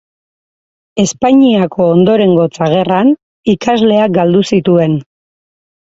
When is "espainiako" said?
1.03-1.83